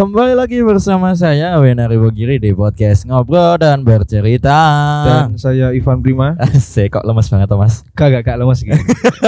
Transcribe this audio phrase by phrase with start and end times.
[0.00, 4.56] Kembali lagi bersama saya Wenari Bogiri di podcast Ngobrol dan Bercerita.
[5.04, 6.40] Dan saya Ivan Prima.
[6.40, 7.84] Asik kok lemes banget Thomas.
[7.92, 8.80] Gak gak gak lemas gitu.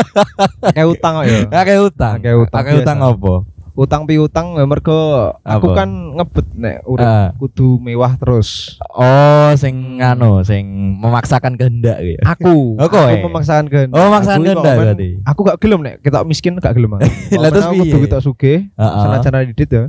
[0.73, 1.41] Kayak utang kok ya.
[1.53, 2.15] Pakai utang.
[2.25, 3.35] Pakai utang Pakai utang apa?
[3.73, 4.93] Utang pi utang ya, mergo
[5.41, 5.77] aku Apa?
[5.79, 7.33] kan ngebet nek urip Ah.
[7.35, 8.77] kudu mewah terus.
[8.87, 12.21] Oh, sing anu, sing memaksakan kehendak gitu.
[12.23, 13.97] Aku, Oh, aku memaksakan kehendak.
[13.97, 15.09] Oh, memaksakan Aku kehendak berarti.
[15.25, 17.01] Aku gak gelem nek kita miskin gak gelem.
[17.33, 17.81] Lah, terus piye?
[17.83, 19.01] kudu kita sugih, Heeh.
[19.01, 19.85] senajan didit ya.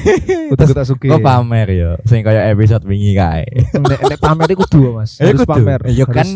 [0.50, 1.10] Kudu kita sugih.
[1.10, 1.90] Kok pamer ya?
[2.04, 3.50] Sing kayak episode wingi kae.
[3.82, 5.18] Nek nek pamer iku kudu Mas.
[5.18, 5.50] Eh, Harus kudu.
[5.50, 5.80] pamer.
[5.90, 6.28] Ya kan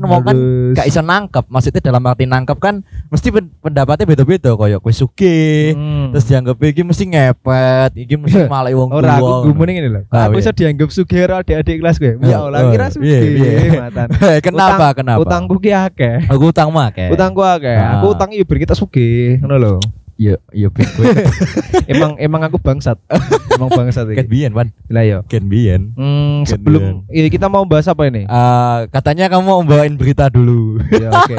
[0.00, 0.32] mau kan
[0.72, 1.44] gak iso nangkep.
[1.46, 5.76] Maksudnya dalam arti nangkep kan mesti pen- pendapatnya beda-beda koyo kowe sugih.
[5.76, 6.10] Hmm.
[6.10, 9.02] Terus dianggap iki mesti ngepet, iki mesti malah wong tuwa.
[9.02, 10.02] Ora aku gumune ngene lho.
[10.14, 10.46] Ah, Aku iya.
[10.46, 12.14] iso dianggap sugih adik-adik kelas gue.
[12.22, 13.20] Ya Oh, Allah, oh, kira iya, sugih.
[13.34, 13.50] iya.
[13.82, 14.06] Matan.
[14.46, 14.86] kenapa?
[14.94, 15.18] kenapa?
[15.18, 16.30] Utangku ki akeh.
[16.30, 17.10] Aku utang mah kayak.
[17.10, 17.74] Utangku akeh.
[17.74, 17.98] Ah.
[17.98, 19.74] Aku utang ibu kita sugih, ngono lho.
[20.18, 21.06] Iya, iya pik kowe.
[21.94, 22.98] Emang emang aku bangsat.
[23.54, 24.26] emang bangsat Ken iki.
[24.26, 24.74] biyen, Pan.
[24.90, 25.22] Lah yo.
[25.30, 25.94] Ken biyen.
[25.94, 28.26] Hmm, Ken sebelum ini kita mau bahas apa ini?
[28.26, 30.82] Eh, katanya kamu mau bawain berita dulu.
[30.90, 31.38] Ya, oke.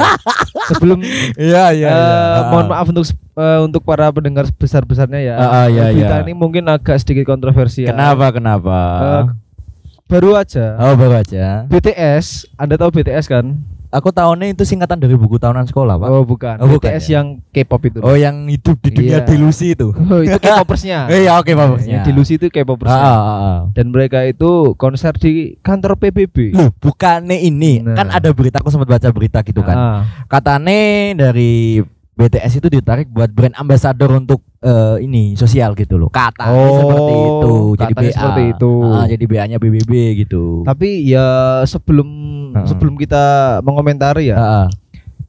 [0.72, 0.96] Sebelum
[1.36, 5.34] Iya, iya, eh, mohon maaf untuk eh, untuk para pendengar besar-besarnya ya.
[5.36, 6.24] Ah, ah, iya, Berita iya.
[6.24, 7.92] ini mungkin agak sedikit kontroversial.
[7.92, 8.32] Kenapa?
[8.32, 8.78] Kenapa?
[8.80, 9.24] Eh,
[10.08, 11.68] baru aja oh, baru aja.
[11.68, 13.60] BTS, Anda tahu BTS kan?
[13.90, 16.08] Aku tahunnya itu singkatan dari buku tahunan sekolah, Pak.
[16.14, 16.56] Oh, bukan.
[16.62, 17.12] Oh, bukan BTS ya?
[17.18, 17.98] yang K-pop itu.
[17.98, 19.26] Oh, yang hidup di dunia Iya.
[19.26, 19.90] delusi itu.
[19.90, 21.10] Oh, itu K-popersnya.
[21.26, 21.66] Iya, oke, Pak.
[21.82, 22.94] Yang delusi itu K-popersnya.
[22.94, 23.58] ah, ah, ah.
[23.74, 26.54] Dan mereka itu konser di kantor PBB.
[26.54, 27.82] Loh, bukannya ini.
[27.82, 27.98] Nah.
[27.98, 29.74] Kan ada berita aku sempat baca berita gitu kan.
[29.74, 30.00] Ah.
[30.30, 31.82] Katanya dari
[32.20, 36.08] BTS itu ditarik buat brand ambassador untuk eh, ini sosial gitu loh.
[36.08, 37.54] Katanya Oh, seperti itu.
[37.78, 38.12] Jadi BA.
[38.12, 38.72] seperti itu.
[38.84, 40.60] Ah, jadi BA-nya BBB gitu.
[40.62, 41.26] Tapi ya
[41.64, 42.08] sebelum
[42.52, 42.66] Heeh.
[42.66, 43.24] sebelum kita
[43.60, 44.66] mengomentari ya, Ah, ah.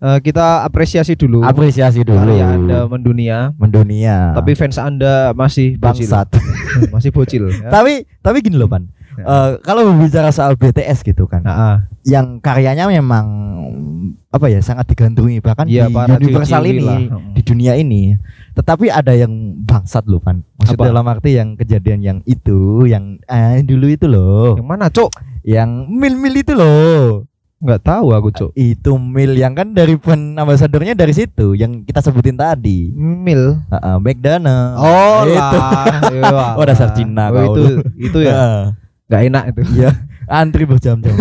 [0.03, 2.19] eh, kita apresiasi dulu apresiasi dulu.
[2.19, 3.55] karya Anda mendunia.
[3.55, 4.35] mendunia.
[4.35, 6.11] Tapi fans Anda masih bocil.
[6.11, 6.27] bangsat.
[6.93, 7.47] masih bocil.
[7.47, 7.69] Ya.
[7.69, 8.83] tapi tapi gini loh, Pan.
[9.11, 9.23] Ya.
[9.23, 11.83] Eh, kalau berbicara soal BTS gitu kan, ah.
[12.03, 13.25] yang karyanya memang
[14.31, 16.99] apa ya sangat digandrungi bahkan Iya, di universal ini lah.
[17.35, 18.15] Di dunia ini.
[18.51, 20.39] Tetapi ada yang bangsat loh pan.
[20.55, 20.89] Maksudnya Apa?
[20.91, 25.11] dalam arti yang kejadian yang itu, yang eh, dulu itu loh, Yang mana, Cok?
[25.43, 27.27] yang mil-mil itu loh.
[27.61, 28.51] Nggak tahu aku, Cok.
[28.55, 32.89] Itu mil yang kan dari brand ambasadornya dari situ yang kita sebutin tadi.
[32.95, 33.59] Mil.
[33.69, 34.79] Heeh, McDonald.
[34.79, 35.35] Oh Itu.
[35.37, 35.85] lah.
[36.11, 37.63] Iya, Oh, dasar Cina Oh, kau itu
[38.01, 38.71] itu ya.
[39.11, 39.61] Nggak enak itu.
[39.75, 39.91] Iya,
[40.41, 41.11] antri berjam-jam.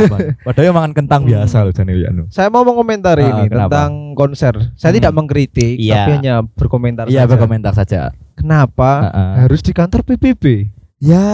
[0.41, 1.31] Padahal makan kentang Hmm.
[1.35, 2.31] biasa loh jane anu.
[2.31, 3.67] Saya mau mengomentari Ah, ini kenapa?
[3.67, 4.55] tentang konser.
[4.79, 4.99] Saya Hmm.
[5.03, 5.95] tidak mengkritik, Iya.
[5.99, 7.29] tapi hanya berkomentar Iya, saja.
[7.29, 8.01] berkomentar saja.
[8.39, 9.33] Kenapa Heeh.
[9.43, 10.71] harus di kantor PBB?
[11.01, 11.25] Ya,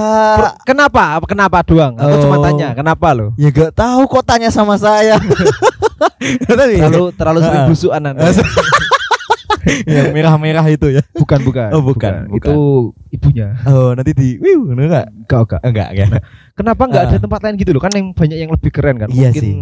[0.62, 1.18] kenapa?
[1.18, 1.92] Apa Kenapa doang?
[1.94, 2.22] Aku Oh.
[2.24, 3.34] cuma tanya, kenapa lo?
[3.36, 5.20] ya gak tahu kok tanya sama saya.
[6.48, 8.24] Terlalu terlalu sering busukan Anda.
[9.88, 11.02] yang merah-merah itu ya.
[11.12, 11.68] bukan, bukan.
[11.70, 12.48] Oh, bukan, bukan.
[12.48, 12.56] Itu
[13.10, 13.58] ibunya.
[13.64, 15.10] Oh, nanti di wiu enggak?
[15.10, 15.60] Enggak, enggak.
[15.62, 16.22] Enggak, enggak.
[16.52, 17.08] Kenapa enggak Ah.
[17.08, 17.80] ada tempat lain gitu loh?
[17.80, 19.08] Kan yang banyak yang lebih keren kan.
[19.08, 19.54] Iya mungkin sih.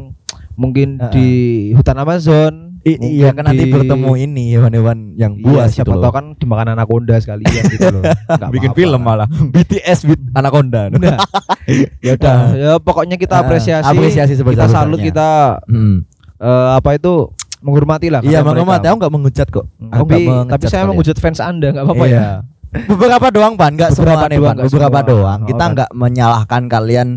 [0.54, 1.28] mungkin Ah, di
[1.72, 2.52] hutan Amazon.
[2.84, 6.24] I- iya kan nanti di- bertemu ini hewan-hewan yang Iya, buas siapa gitu tahu kan
[6.36, 8.04] dimakan anaconda sekalian gitu loh.
[8.30, 8.80] Nggak bikin apa-apa.
[8.84, 10.92] film malah BTS with Anaconda.
[10.92, 11.16] Nah,
[12.04, 12.48] ya udah, Ah.
[12.52, 13.88] ya pokoknya kita Ah, apresiasi.
[13.88, 16.04] apresiasi kita salut, kita Hmm.
[16.36, 17.32] eh, apa itu
[17.64, 18.20] menghormati lah.
[18.20, 19.64] Iya, menghormati aku enggak menghujat kok.
[19.74, 20.90] Hmm, Aku tapi nggak mengecat tapi saya kalian.
[20.92, 22.14] menghujat fans Anda nggak apa-apa Iya.
[22.14, 22.28] ya.
[22.90, 24.54] Beberapa doang, Pan, enggak Beberapa semua nih, Pan.
[24.54, 25.10] nggak Beberapa semua.
[25.10, 25.38] doang.
[25.40, 25.70] Oh, Kita kan.
[25.72, 27.08] enggak menyalahkan kalian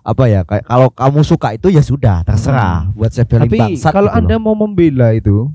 [0.00, 3.44] apa ya kayak kalau kamu suka itu ya sudah terserah buat saya Hmm.
[3.44, 5.52] Tapi kalau Anda mau membela itu,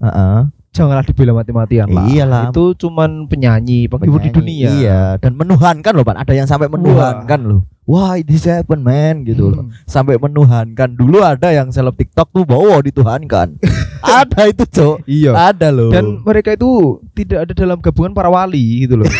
[0.69, 2.05] janganlah dibela mati-matian lah.
[2.05, 2.43] Iyalah.
[2.51, 4.69] Itu cuman penyanyi, penghibur di dunia.
[4.69, 6.15] Iya, dan menuhankan loh, Pan.
[6.15, 7.61] Ada yang sampai menuhankan loh.
[7.85, 9.69] Wah, ini seven man gitu loh.
[9.69, 9.73] Hmm.
[9.85, 10.97] Sampai menuhankan.
[10.97, 13.61] Dulu ada yang seleb TikTok tuh bawa dituhankan.
[14.01, 15.05] ada itu, Cok.
[15.05, 15.53] Iya.
[15.53, 15.93] Ada loh.
[15.93, 19.09] Dan mereka itu tidak ada dalam gabungan para wali gitu loh.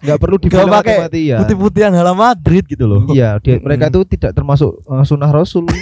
[0.00, 0.66] Nggak perlu Gak pakai
[1.00, 1.38] mati-matian.
[1.40, 3.00] putih-putihan hala Madrid gitu loh.
[3.08, 3.64] Iya, dia, Mm-mm.
[3.64, 5.64] mereka itu tidak termasuk eh, sunnah Rasul.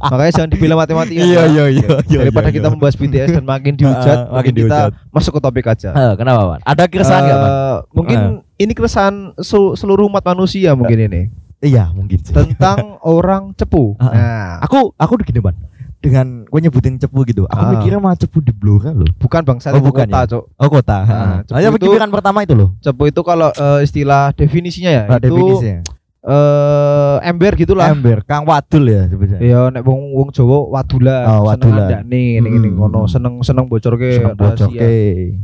[0.00, 1.20] Makanya jangan dibela mati-matian.
[1.20, 1.44] Iya, ya.
[1.44, 2.72] iya, iya, iya, Daripada iya, kita iya.
[2.72, 4.90] membahas BTS dan makin dihujat, Ah, makin kita dihujat.
[5.10, 5.90] masuk ke topik aja.
[5.90, 6.60] Eh, kenapa, Pan?
[6.62, 7.50] Ada keresahan nggak, Pan?
[7.50, 8.18] Eh, mungkin
[8.56, 11.22] ini keresahan sel- seluruh umat manusia mungkin ini
[11.58, 12.30] Iya, mungkin sih.
[12.30, 13.98] tentang orang cepu.
[13.98, 14.10] Ah, ah.
[14.12, 15.54] Nah, aku aku udah gini, Pan.
[15.98, 17.42] Dengan gue nyebutin cepu gitu.
[17.44, 17.70] Aku Ah.
[17.72, 19.10] mikirnya mah cepu di Blora loh.
[19.18, 20.30] bukan bangsa Oh, bukan kota, ya?
[20.30, 20.44] Cok.
[20.54, 20.96] Oh, kota.
[20.96, 21.06] Nah,
[21.42, 21.58] Heeh.
[21.64, 22.70] cepu itu- pikiran pertama itu loh.
[22.78, 25.78] Cepu itu kalau eh, istilah definisinya ya, Nah, itu definisinya.
[26.20, 27.88] eh ember gitulah.
[27.88, 29.40] Ember, Kang Wadul ya sebenarnya.
[29.40, 31.56] Ya nek wong wong Jawa wadula, Oh, wadula.
[31.74, 31.74] seneng
[32.04, 32.76] andakne ngene-ngene Hmm.
[32.76, 34.66] ngono, seneng seneng bocorke Seneng rahasia.
[34.66, 34.96] bocoke.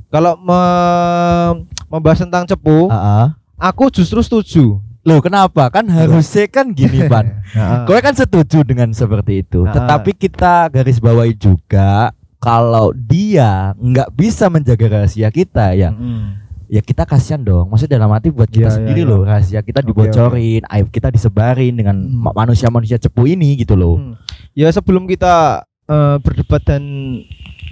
[0.08, 1.54] Kalau me-
[1.88, 3.26] membahas tentang cepu, Heeh.
[3.56, 4.78] aku justru setuju.
[5.04, 5.68] Loh kenapa?
[5.68, 7.44] Kan harusnya kan gini Pan.
[7.84, 9.62] Gue kan setuju dengan seperti itu.
[9.62, 16.44] Tetapi kita garis bawahi juga Kalau dia nggak bisa menjaga rahasia kita ya Mm.
[16.66, 17.68] ya kita kasihan dong.
[17.68, 19.08] Maksudnya dalam hati buat kita Iya, iya, sendiri iya.
[19.08, 22.20] loh rahasia kita Oke, dibocorin, aib kita disebarin dengan Hmm.
[22.20, 23.96] ma- manusia-manusia cepu ini gitu loh.
[23.96, 24.14] Hmm.
[24.52, 26.80] Ya sebelum kita eh, berdebat dan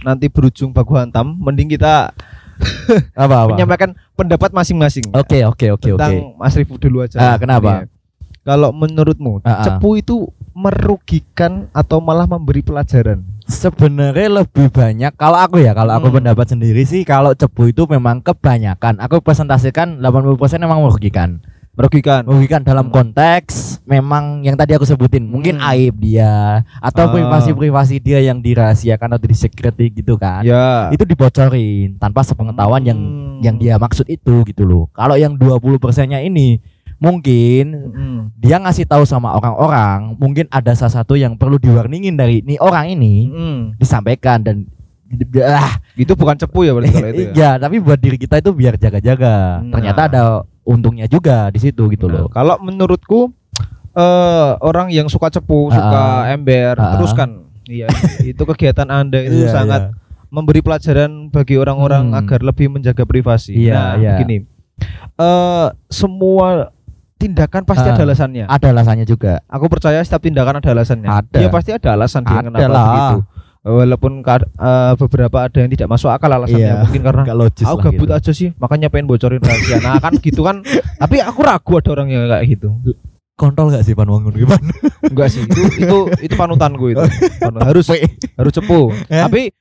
[0.03, 2.13] nanti berujung baku hantam, mending kita
[3.15, 3.53] Apa apa?
[3.55, 5.11] menyampaikan pendapat masing-masing.
[5.13, 5.99] Oke oke oke oke.
[5.99, 7.19] tentang Mas Rifu dulu aja.
[7.19, 7.85] Ah, kenapa?
[7.85, 8.01] Iya.
[8.43, 9.65] Kalau menurutmu Ah, ah.
[9.65, 13.23] cepu itu merugikan atau malah memberi pelajaran?
[13.45, 16.17] Sebenarnya lebih banyak kalau aku ya kalau aku Hmm.
[16.19, 21.39] pendapat sendiri sih kalau cepu itu memang kebanyakan aku presentasikan 80% memang merugikan.
[21.73, 22.21] Merugikan.
[22.29, 25.73] Merugikan dalam konteks memang yang tadi aku sebutin mungkin Hmm.
[25.73, 27.13] aib dia atau Ah.
[27.17, 30.45] privasi-privasi dia yang dirahasiakan atau disekreti gitu kan.
[30.45, 30.93] Ya.
[30.93, 33.41] Itu dibocorin tanpa sepengetahuan yang Hmm.
[33.41, 34.93] yang dia maksud itu gitu loh.
[34.93, 36.61] Kalau yang 20%-nya ini
[37.01, 38.21] mungkin Hmm.
[38.37, 42.93] dia ngasih tahu sama orang-orang, mungkin ada salah satu yang perlu diwarningin dari nih orang
[42.93, 43.61] ini Hmm.
[43.81, 44.69] disampaikan dan
[45.41, 47.33] ah Itu bukan cepu ya berarti kalau itu ya.
[47.41, 49.61] ya tapi buat diri kita itu biar jaga-jaga.
[49.61, 49.73] Nah.
[49.73, 50.23] Ternyata ada
[50.63, 52.29] untungnya juga di situ gitu Nah, loh.
[52.29, 53.35] kalau menurutku
[53.93, 56.93] eh orang yang suka cepu, Ah, suka ember, ah, ah.
[56.95, 57.29] teruskan.
[57.63, 57.87] Iya,
[58.31, 59.83] itu kegiatan Anda itu Iya, sangat
[60.29, 62.19] memberi pelajaran bagi orang-orang Hmm.
[62.19, 63.53] agar lebih menjaga privasi.
[63.53, 64.11] Iya, nah, iya.
[64.15, 64.37] begini.
[65.15, 66.73] Eh semua
[67.17, 67.95] tindakan pasti Ah.
[67.95, 68.45] ada alasannya.
[68.49, 69.45] Ada alasannya juga.
[69.47, 71.07] Aku percaya setiap tindakan ada alasannya.
[71.07, 71.37] Ada.
[71.37, 72.87] Dia pasti ada alasan dia Ada kenapa lah.
[72.89, 73.19] begitu.
[73.63, 76.83] Walaupun eh, beberapa ada yang tidak masuk akal alasannya Iya.
[76.83, 78.19] mungkin karena aku lah gabut gitu.
[78.19, 79.79] aja sih makanya pengen bocorin rahasia.
[79.79, 80.67] Nah kan gitu kan.
[80.99, 82.75] Tapi aku ragu ada orang yang kayak gitu.
[83.39, 84.67] Kontol gak sih Panwangun gimana?
[85.07, 87.07] Enggak sih itu itu itu panutanku itu.
[87.39, 87.87] Panu- harus
[88.35, 88.91] harus cepu.
[89.07, 89.31] Ya.
[89.31, 89.55] Tapi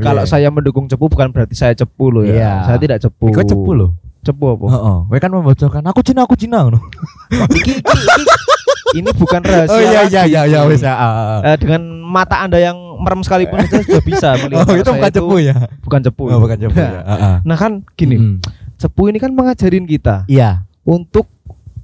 [0.00, 0.30] kalau iya.
[0.32, 2.32] saya mendukung cepu bukan berarti saya cepu loh ya.
[2.32, 2.52] Iya.
[2.72, 3.36] Saya tidak cepu.
[3.36, 3.90] Ikut cepu loh.
[4.22, 4.66] Cepu apa?
[4.70, 4.96] Heeh.
[5.04, 6.78] Kowe kan membocorkan aku Cina aku Cina ngono.
[7.50, 8.40] Iki- iki- iki-
[8.92, 9.72] ini bukan rahasia.
[9.72, 10.82] Oh iya iya iya iya wis.
[10.82, 15.18] Eh, dengan mata anda yang merem sekalipun itu sudah bisa melihat Oh itu bukan itu
[15.18, 15.54] cepu ya.
[15.80, 17.00] bukan cepu Oh bukan cepu Nah, ya.
[17.02, 17.36] Ah, ah.
[17.42, 18.36] nah kan gini Mm.
[18.76, 20.62] cepu ini kan mengajarin kita Iya.
[20.84, 21.26] untuk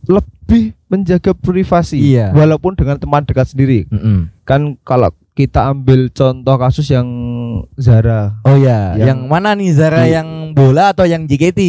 [0.05, 2.31] lebih menjaga privasi Iya.
[2.31, 4.31] walaupun dengan teman dekat sendiri Mm-mm.
[4.45, 7.07] kan kalau kita ambil contoh kasus yang
[7.75, 11.61] Zara Oh iya, Yang- yang, mana nih Zara Di- yang bola atau yang JKT?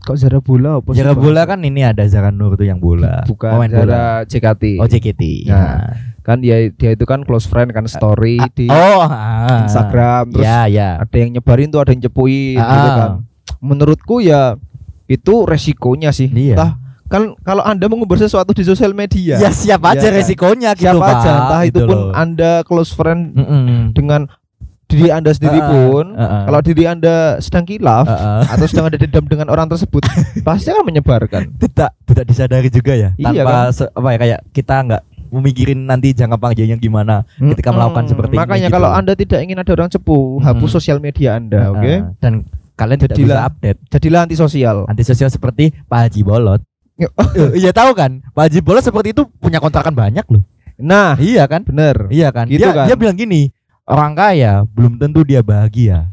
[0.00, 3.28] kok Zara bola apa Zara bola kan ini ada Zara Nur tuh yang bola.
[3.28, 3.68] bukan bola.
[3.68, 5.44] Zara JKT Oh JKT.
[5.46, 5.92] Nah,
[6.22, 9.62] kan dia dia itu kan close friend kan story Ah, di oh, ah.
[9.62, 10.88] Instagram terus Ya, ya.
[10.96, 12.68] ada yang nyebarin tuh ada yang cepuin Ah.
[12.70, 13.10] gitu kan
[13.58, 14.56] menurutku ya
[15.06, 16.54] itu resikonya sih Iya.
[16.54, 16.72] entah
[17.08, 20.14] kan kalau anda mengumbar sesuatu di sosial media Ya siap Ya aja kan?
[20.14, 21.14] resikonya gitu, siapa Pak.
[21.14, 22.12] aja entah itu Gitu pun loh.
[22.12, 23.92] anda close friend Mm-mm.
[23.92, 24.28] dengan
[24.86, 26.42] diri anda sendiri ah, pun ah, ah.
[26.44, 28.42] kalau diri anda sedang kilaf Ah, ah.
[28.52, 30.00] atau sedang ada dendam dengan orang tersebut
[30.42, 33.64] pasti akan menyebarkan tidak tidak disadari juga ya Iya, tanpa kan?
[33.70, 38.12] se- apa ya kayak kita nggak memikirin nanti jangka panjangnya gimana ketika melakukan Mm-mm.
[38.14, 38.74] seperti ini makanya gitu.
[38.74, 40.72] kalau anda tidak ingin ada orang cepu hapus Mm-mm.
[40.74, 42.00] sosial media anda Ah, oke ah.
[42.18, 42.32] dan
[42.74, 46.64] kalian tidak Jadilah- bisa update jadilah antisosial antisosial seperti Pak Haji Bolot Ya.
[47.62, 48.20] iya tahu kan?
[48.34, 50.42] Pak Haji Bolot seperti itu punya kontrakan banyak loh.
[50.78, 51.62] Nah iya kan?
[51.62, 52.10] bener.
[52.10, 52.50] Iya kan?
[52.50, 52.86] Gitu dia kan?
[52.90, 53.54] dia bilang gini
[53.86, 56.10] orang kaya belum tentu dia bahagia.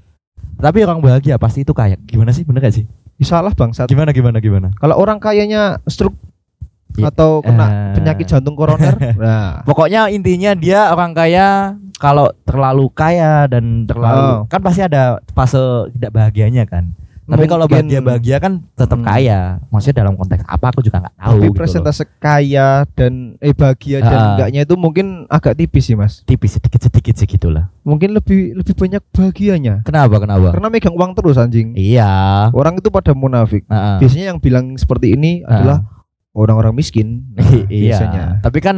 [0.56, 2.48] Tapi orang bahagia pasti itu kaya gimana sih?
[2.48, 2.86] Bener gak sih?
[3.20, 4.72] Salah bangsat gimana gimana gimana?
[4.80, 6.16] Kalau orang kayanya stroke
[6.96, 8.00] Ya, atau kena eh.
[8.00, 9.60] penyakit jantung koroner, nah.
[9.68, 13.88] Pokoknya intinya dia orang kaya kalau terlalu kaya dan Oh.
[13.92, 15.60] terlalu kan pasti ada fase
[15.92, 16.96] tidak bahagianya kan.
[17.26, 19.06] Tapi kalau mungkin- bahagia bahagia kan tetap Hmm.
[19.06, 19.40] kaya.
[19.68, 21.24] Maksudnya dalam konteks apa aku juga nggak tahu.
[21.26, 21.58] tapi gitu loh.
[21.58, 24.28] persentase kaya dan eh bahagia dan Ah.
[24.32, 26.22] enggaknya itu mungkin agak tipis sih mas.
[26.24, 27.74] tipis sedikit sedikit segitulah.
[27.82, 29.82] Mungkin lebih lebih banyak bahagianya.
[29.82, 30.54] Kenapa kenapa?
[30.54, 31.74] Karena megang uang terus anjing.
[31.74, 32.10] Iya.
[32.52, 33.66] Orang itu pada munafik.
[33.66, 33.98] Heeh.
[34.00, 35.50] Biasanya yang bilang seperti ini Ah.
[35.56, 35.78] adalah
[36.36, 37.08] orang-orang miskin.
[37.36, 37.96] Nah, iya.
[37.96, 38.26] biasanya.
[38.44, 38.76] Tapi kan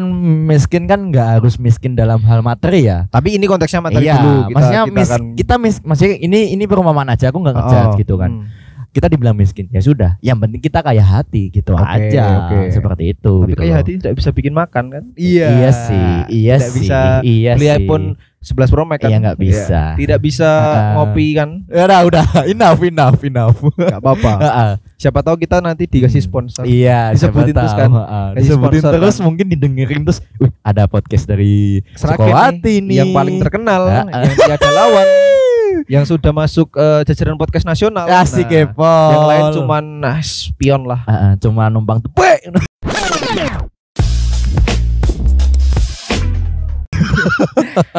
[0.47, 3.09] miskin kan nggak harus miskin dalam hal materi ya.
[3.09, 4.21] Tapi ini konteksnya materi iya.
[4.21, 4.37] dulu.
[4.47, 7.61] Kita, maksudnya kita mis, akan kita mis, maksudnya ini ini perumpamaan aja aku nggak Oh,
[7.65, 8.31] ngejudge gitu kan.
[8.31, 8.66] hmm.
[8.89, 10.17] Kita dibilang miskin ya sudah.
[10.19, 12.23] Yang penting kita kaya hati gitu Oke, aja.
[12.43, 12.59] oke.
[12.69, 13.33] Seperti itu.
[13.37, 13.77] Tapi gitu kaya loh.
[13.77, 15.03] hati tidak bisa bikin makan kan?
[15.13, 17.77] Iya sih, iya tidak sih, bisa iya beli sih.
[17.79, 18.05] iPhone
[18.39, 19.09] 11 Pro Max kan?
[19.09, 19.81] Iya, nggak bisa.
[19.91, 19.97] Iya.
[19.97, 20.93] Tidak bisa Ah.
[20.95, 21.49] ngopi kan?
[21.67, 23.57] Ya udah, udah, enough, enough, enough.
[23.75, 24.33] Gak apa-apa.
[24.39, 24.71] Heeh.
[24.95, 26.29] Siapa tahu kita nanti dikasih Hmm.
[26.47, 26.63] sponsor.
[26.63, 27.89] Iya, Disebutin siapa terus tahu, kan?
[27.93, 28.27] heeh.
[28.27, 29.23] Kasih Disebutin sponsor terus kan?
[29.25, 32.97] mungkin didengerin terus, wih, ada podcast dari Sukawati nih.
[32.97, 34.21] yang paling terkenal, Ah, ah.
[34.23, 35.07] yang tiada lawan,
[35.85, 38.09] yang sudah masuk eh, jajaran podcast nasional.
[38.09, 38.95] Asik Nah, kepo.
[39.13, 41.01] Yang lain cuman nah, spion lah.
[41.05, 42.49] Heeh, cuma numpang tepek.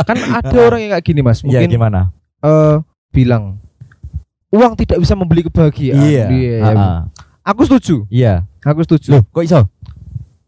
[0.09, 2.01] kan ada orang yang kayak gini mas, Iya, mungkin gimana?
[2.43, 2.77] eh,
[3.13, 3.59] bilang
[4.49, 6.01] uang tidak bisa membeli kebahagiaan.
[6.03, 6.27] Iya.
[6.31, 6.57] Iya.
[6.65, 6.97] heeh.
[7.45, 8.05] Aku setuju.
[8.09, 8.45] Iya.
[8.61, 9.19] Aku setuju.
[9.19, 9.61] Loh, kok iso?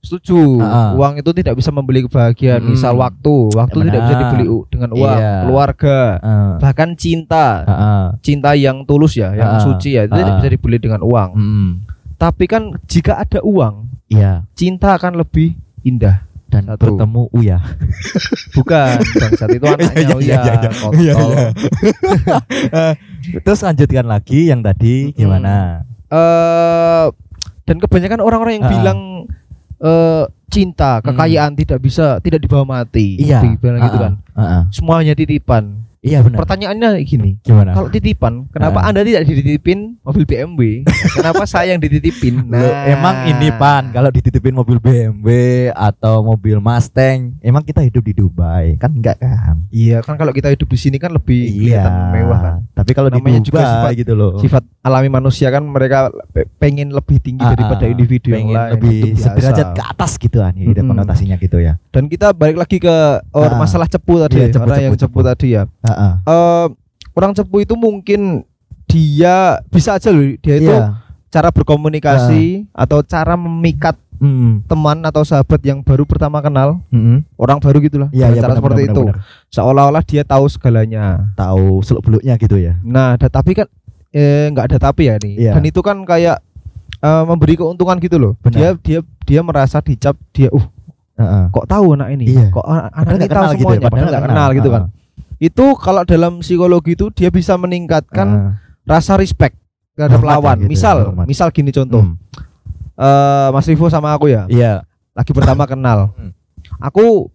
[0.01, 0.59] Setuju.
[0.59, 0.97] Ah.
[0.97, 2.61] Uang itu tidak bisa membeli kebahagiaan.
[2.61, 2.73] Mm.
[2.73, 4.23] Misal waktu, waktu Ya, tidak bisa benar.
[4.27, 5.19] dibeli dengan uang.
[5.19, 5.35] Iya.
[5.45, 6.53] Keluarga, Heeh.
[6.59, 8.05] bahkan cinta, Heeh.
[8.21, 9.61] cinta yang tulus ya, yang Ah.
[9.61, 10.39] suci ya, itu tidak Ah.
[10.41, 11.31] bisa dibeli dengan uang.
[11.35, 11.71] Mm.
[12.17, 14.49] Tapi kan jika ada uang, Iya.
[14.53, 16.25] cinta akan lebih indah.
[16.51, 16.99] Dan Satu.
[16.99, 17.63] bertemu Uya.
[18.59, 20.71] Bukan, bangsat itu anaknya Iya, iya, Uya, iya, iya.
[20.91, 21.47] Iya, iya.
[23.45, 25.87] Terus lanjutkan lagi yang tadi gimana?
[26.11, 27.07] eh
[27.63, 28.73] dan kebanyakan orang-orang yang Ah.
[28.73, 29.01] bilang
[29.81, 33.17] eh cinta, kekayaan tidak bisa tidak dibawa mati.
[33.17, 33.25] Hmm.
[33.25, 33.41] Iya.
[33.47, 33.97] Gitu Heeh.
[33.97, 34.13] kan.
[34.37, 34.63] Heeh.
[34.75, 35.90] Semuanya titipan.
[36.01, 36.41] Iya benar.
[36.41, 37.77] Pertanyaannya gini, Gimana?
[37.77, 38.89] kalau titipan, kenapa Ah.
[38.89, 40.89] Anda tidak dititipin mobil BMW?
[41.13, 42.41] kenapa saya yang dititipin?
[42.51, 45.29] Loh, emang ini pan kalau dititipin mobil BMW
[45.71, 49.61] atau mobil Mustang, emang kita hidup di Dubai kan enggak kan?
[49.69, 51.37] Iya, kan kalau kita hidup di sini kan lebih
[51.69, 52.55] kelihatan mewah kan.
[52.73, 54.33] Tapi kalau di Namanya Dubai juga sifat- gitu loh.
[54.41, 58.73] Sifat alami manusia kan mereka pe- pengen lebih tinggi Ah, daripada ah, individu yang lain.
[58.73, 60.89] lebih sederajat ke atas gitu kan ya, Mm-mm.
[60.89, 61.77] konotasinya gitu ya.
[61.93, 62.97] Dan kita balik lagi ke
[63.29, 63.53] oh, Ah.
[63.55, 65.29] masalah cepu tadi, Iya, ya, cepu, cepu, yang cepu, cepu.
[65.29, 65.63] tadi ya.
[65.93, 66.67] Eh
[67.13, 68.43] orang cepu itu mungkin
[68.85, 70.99] dia bisa aja loh dia itu Iya.
[71.29, 74.69] cara berkomunikasi atau cara memikat Mm.
[74.69, 77.25] teman atau sahabat yang baru pertama kenal Mm-mm.
[77.35, 79.03] orang baru gitulah Iya, dengan iya cara benar, seperti benar, itu
[79.49, 82.77] seolah-olah dia tahu segalanya Tahu seluk beluknya gitu ya.
[82.83, 83.65] nah tapi kan
[84.11, 85.53] eh nggak ada tapi ya nih Iya.
[85.57, 86.37] dan itu kan kayak
[86.99, 88.53] eh, memberi keuntungan gitu loh Benar.
[88.53, 90.67] dia dia dia merasa dicap dia uh
[91.17, 91.45] Heeh.
[91.49, 92.49] kok tahu anak ini Iya.
[92.51, 94.51] kok anak Padahal ini tahu gitu ya, semuanya padahal padahal nggak nggak kenal kenal.
[94.53, 94.83] gitu kan
[95.41, 98.53] itu kalau dalam psikologi itu dia bisa meningkatkan Heeh.
[98.85, 99.57] rasa respect
[99.97, 100.57] terhadap Hormat ya lawan.
[100.59, 101.27] gitu, misal, hormat.
[101.27, 102.05] misal gini contoh.
[102.05, 102.17] Hmm.
[102.95, 104.85] eh Mas Rivo sama aku ya, Iya.
[105.11, 106.13] lagi pertama kenal.
[106.15, 106.37] Hmm.
[106.79, 107.33] Aku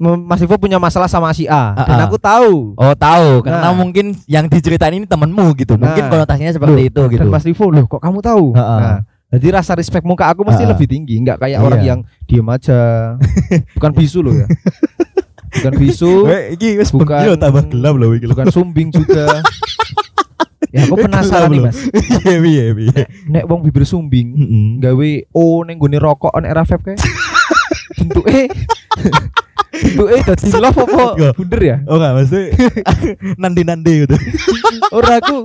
[0.00, 2.04] Mas Rivo punya masalah sama si A Ah, dan ah.
[2.08, 2.72] aku tahu.
[2.72, 3.76] Oh tahu karena Nah.
[3.76, 6.08] mungkin yang diceritain ini temenmu gitu mungkin Nah.
[6.08, 8.44] konotasinya seperti Loh, itu gitu Dan Mas Rivo loh, kok kamu tahu?
[8.54, 8.78] Ah, ah.
[8.80, 8.98] Nah,
[9.30, 10.72] jadi rasa respect muka aku mesti ah.
[10.72, 11.66] lebih tinggi, nggak kayak Iya.
[11.66, 12.78] orang yang diem aja.
[13.76, 14.46] Bukan bisu loh ya.
[15.50, 19.42] Bukan bisu, Weh, iki wis bukan- tambah gelap loh iki bukan sumbing juga.
[20.74, 21.78] ya aku penasaran nih Mas.
[22.26, 23.04] Iya iya iya.
[23.26, 24.28] Nek wong bibir sumbing,
[24.78, 26.96] gawe O ning gone rokok on era vape kae.
[27.98, 28.46] Bentuke
[29.70, 31.04] bentuke dadi love apa
[31.34, 31.76] bunder ya?
[31.90, 32.44] Oh enggak maksudnya
[33.40, 34.16] nandi-nandi gitu.
[34.94, 35.42] Ora aku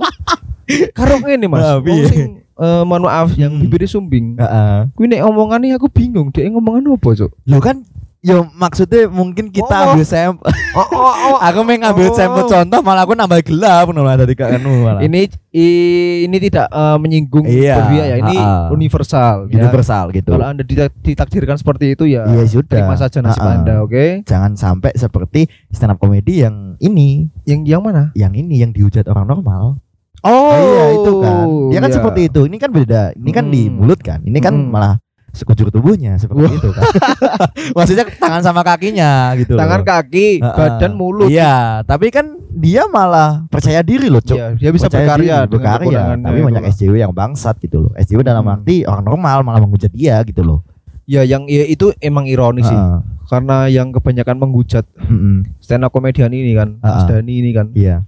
[0.94, 1.66] karo ngene Mas.
[1.82, 2.06] Piye?
[2.06, 4.38] sing eh, mohon maaf yang bibirnya sumbing.
[4.38, 4.92] Heeh.
[4.94, 7.32] Kuwi nek omongane aku bingung, dia ngomongan apa, Cuk?
[7.48, 7.82] Lo kan
[8.26, 9.94] Yo maksudnya mungkin kita Oh.
[9.94, 10.50] ambil sampel.
[10.74, 11.36] Oh, oh, oh.
[11.38, 12.12] aku mau ngambil Oh.
[12.12, 14.98] sampel contoh malah aku nambah gelap ngono lah tadi kak anu malah.
[14.98, 18.16] Ini i- ini tidak eh, menyinggung Iya, berpihak ya.
[18.18, 18.64] Ini ah, ah.
[18.68, 19.34] universal.
[19.46, 19.62] ya.
[19.62, 20.34] universal gitu.
[20.34, 22.66] Kalau Anda ditak- ditakdirkan seperti itu ya Iya sudah.
[22.66, 23.54] terima saja nasib ah.
[23.54, 24.26] Anda, oke?
[24.26, 28.10] Jangan sampai seperti stand up comedy yang ini, Yang yang mana?
[28.12, 29.78] yang ini yang dihujat orang normal.
[30.20, 31.46] Oh, iya itu kan.
[31.70, 31.96] Dia kan iya.
[31.96, 32.40] seperti itu.
[32.42, 33.02] Ini kan beda.
[33.14, 33.78] Ini kan di Hmm.
[33.78, 34.18] mulut kan.
[34.20, 34.74] Ini kan Hmm.
[34.74, 34.98] malah
[35.36, 36.82] sekujur tubuhnya seperti itu kan.
[37.76, 39.52] Maksudnya tangan sama kakinya gitu.
[39.52, 39.60] loh.
[39.60, 40.56] Tangan kaki, Ah, ah.
[40.56, 41.28] badan, mulut.
[41.28, 44.32] Iya, tapi kan dia malah percaya diri loh, Cuk.
[44.32, 46.00] Iya, dia bisa Percaya berkarya, diri, berkarya.
[46.16, 46.72] Tapi banyak lah.
[46.72, 47.92] SJW yang bangsat gitu loh.
[47.94, 48.54] SJW dalam Hmm.
[48.56, 50.64] arti orang normal malah menghujat dia gitu loh.
[51.04, 52.74] Ya yang ya, itu emang ironis sih.
[52.74, 52.98] Heeh.
[53.26, 55.42] Karena yang kebanyakan menghujat Mm-mm.
[55.58, 57.10] stand up komedian ini kan, Ah, Mas.
[57.10, 58.06] Dani ini kan, Iya,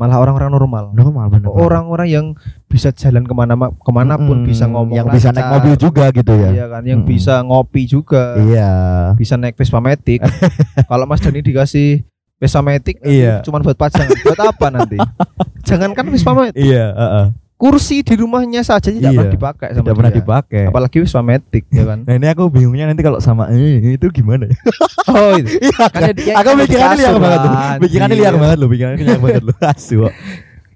[0.00, 0.84] malah orang-orang normal.
[0.96, 1.52] normal benar.
[1.52, 2.26] Orang-orang yang
[2.64, 4.48] bisa jalan ke mana ke mana pun Mm-mm.
[4.48, 6.48] bisa ngomong yang bisa naik mobil juga gitu ya.
[6.56, 7.12] Iya kan, yang Mm-mm.
[7.12, 8.72] bisa ngopi juga, Iya.
[9.12, 10.24] bisa naik Vespa Matic.
[10.88, 12.00] Kalau Mas Dani dikasih
[12.40, 13.44] Vespa Matic, Iya.
[13.44, 14.08] cuma buat pajang.
[14.24, 14.96] buat apa nanti?
[15.68, 17.26] Jangankan Vespa Matic, Iya, heeh.
[17.60, 19.20] Kursi di rumahnya saja tidak Iya.
[19.20, 20.18] pernah dipakai sama Tidak pernah dia.
[20.18, 20.62] dipakai.
[20.64, 21.98] Apalagi Vespa Matic ya kan.
[22.08, 24.56] Nah ini aku bingungnya nanti kalau sama eh, itu gimana ya?
[25.10, 25.60] Oh, itu.
[25.60, 27.50] Iya Kan dia- dia- Aku kan pikirannya liar banget tuh.
[27.52, 27.80] anjir.
[27.84, 29.56] Pikirannya liar banget loh, pikirannya liar banget loh.
[29.76, 29.96] Asu.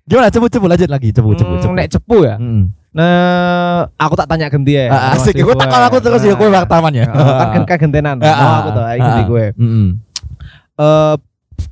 [0.05, 1.73] Gimana cepu cepu lanjut lagi cepu cepu Hmm, cepu.
[1.73, 2.37] nek cepu ya.
[2.37, 2.64] Mm.
[2.95, 4.87] Nah, aku tak tanya ganti ya.
[4.87, 7.09] Ah, Asik, gue tak kalau aku terus ya gue wartawan ya.
[7.09, 8.21] Kan kan kagentenan.
[8.21, 9.26] Ah, Mau ah, aku ah, ganti ah.
[9.26, 9.45] gue.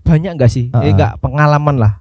[0.02, 0.70] Banyak enggak sih?
[0.70, 0.92] Ah, Eh ah.
[0.94, 1.92] enggak pengalaman lah.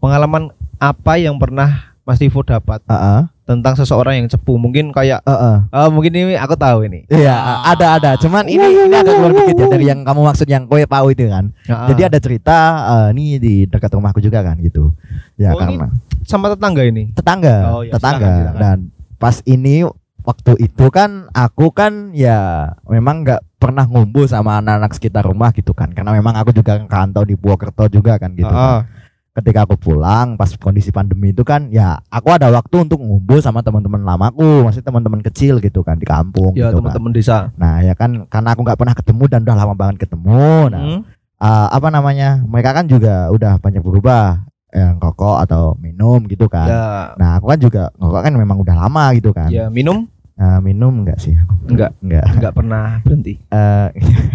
[0.00, 0.42] Pengalaman
[0.76, 3.20] apa yang pernah Mas Tivo dapat Heeh.
[3.44, 4.60] tentang seseorang yang cepu?
[4.60, 5.56] Mungkin kayak Heeh.
[5.66, 7.08] oh, mungkin ini aku tahu ini.
[7.08, 7.32] Iya,
[7.64, 8.10] ada ada.
[8.16, 11.24] Cuman ini ini agak keluar dikit ya dari yang kamu maksud yang kowe tahu itu
[11.26, 11.48] kan.
[11.64, 12.56] Ah, Jadi ada cerita
[12.86, 14.92] eh, ini di dekat rumahku juga kan gitu.
[15.34, 15.86] Ya Oh, ini karena
[16.24, 17.08] sama tetangga ini.
[17.12, 18.20] tetangga, Oh, iya, tetangga.
[18.20, 18.60] silakan, silakan.
[18.60, 18.78] Dan
[19.16, 19.74] pas ini
[20.20, 25.72] waktu itu kan aku kan ya memang nggak pernah ngumpul sama anak-anak sekitar rumah gitu
[25.72, 25.88] kan.
[25.88, 28.44] Karena memang aku juga kantau di Purwokerto juga kan gitu.
[28.46, 29.03] Ah, ah.
[29.34, 33.66] Ketika aku pulang pas kondisi pandemi itu kan ya aku ada waktu untuk ngumpul sama
[33.66, 36.94] teman-teman lamaku, maksudnya teman-teman kecil gitu kan di kampung Ya gitu kan.
[36.94, 37.50] teman-teman desa.
[37.58, 40.70] Nah ya kan karena aku nggak pernah ketemu dan udah lama banget ketemu.
[40.70, 41.00] Nah Hmm.
[41.34, 46.70] eh, apa namanya mereka kan juga udah banyak berubah yang rokok atau minum gitu kan.
[46.70, 46.86] Ya,
[47.18, 49.50] Nah aku kan juga rokok kan memang udah lama gitu kan.
[49.50, 51.30] ya minum Eh, minum enggak sih?
[51.70, 51.94] Enggak.
[52.02, 52.26] Enggak.
[52.28, 53.38] Enggak pernah berhenti.
[53.46, 53.88] Eh,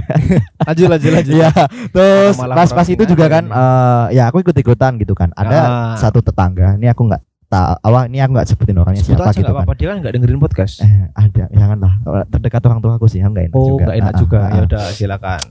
[0.67, 1.33] Lanjut lanjut lanjut.
[1.33, 1.49] Iya,
[1.89, 5.29] terus Malah pas pas crossing itu juga kan eh ya aku ikut ikutan gitu kan.
[5.33, 5.95] Ada Ah.
[5.95, 9.35] satu tetangga, ini aku nggak tahu, awal ini aku nggak sebutin orangnya Sebut siapa aja
[9.35, 9.59] gitu nggak kan.
[9.59, 10.73] apa-apa dia kan enggak dengerin podcast.
[10.79, 11.93] Eh, ada, janganlah
[12.29, 13.81] terdekat orang tua aku sih, enggak enak oh, juga.
[13.81, 14.37] enggak enak Ah, juga.
[14.39, 14.49] ah.
[14.49, 15.41] Ya udah silakan.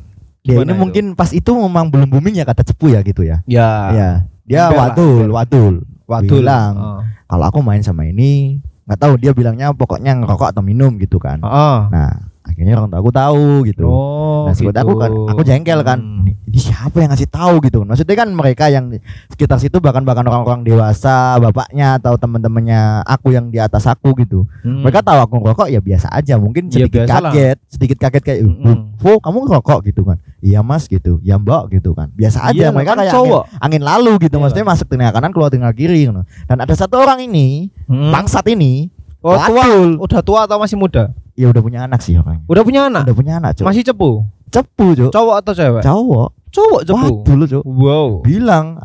[0.41, 0.81] Gimana ini itu?
[0.81, 3.45] mungkin pas itu memang belum booming ya kata cepu ya gitu ya.
[3.45, 3.69] Ya.
[3.93, 4.11] Ya,
[4.47, 5.35] dia Ember lah, wadul, ember.
[5.35, 5.75] wadul.
[6.07, 6.41] Wadul.
[6.41, 6.73] Bilang.
[6.75, 7.01] Oh.
[7.29, 11.45] Kalau aku main sama ini, nggak tahu dia bilangnya pokoknya ngerokok atau minum gitu kan.
[11.45, 11.93] Oh.
[11.93, 13.85] Nah, akhirnya orang tua aku tahu gitu.
[13.85, 16.01] Oh, Nah, sebut aku kan, aku jengkel kan.
[16.01, 16.25] Hmm.
[16.49, 17.85] Ini, siapa yang ngasih tahu gitu?
[17.85, 18.89] Maksudnya kan mereka yang
[19.29, 24.49] sekitar situ bahkan bahkan orang-orang dewasa, bapaknya atau teman-temannya aku yang di atas aku gitu.
[24.65, 24.81] Hmm.
[24.81, 27.29] Mereka tahu aku ngerokok ya biasa aja, mungkin Ya, sedikit lah.
[27.29, 28.41] kaget, sedikit kaget kayak.
[28.43, 32.09] "Uh, Vo, kamu ngerokok gitu kan?" Iya mas gitu, ya mbak gitu kan.
[32.15, 33.43] Biasa aja Iya, mereka kan kayak cowok.
[33.45, 34.43] Angin, angin lalu gitu, Iya.
[34.43, 36.23] maksudnya masuk telinga kanan keluar telinga kiri gitu.
[36.49, 38.09] Dan ada satu orang ini, Hmm.
[38.09, 38.89] bangsat ini,
[39.19, 39.67] Oh, tua.
[39.99, 41.11] Udah tua atau masih muda?
[41.39, 42.43] Ya udah punya anak sih orangnya.
[42.51, 43.07] Udah punya anak?
[43.07, 43.65] Udah punya anak, Cuk.
[43.71, 44.27] Masih cepu?
[44.51, 45.11] cepu, Cuk.
[45.15, 45.83] Cowok atau cewek?
[45.87, 46.29] Cowok.
[46.51, 47.07] Cowok cepu.
[47.23, 47.63] Wadul, Cuk.
[47.63, 48.09] Wow.
[48.27, 48.83] bilang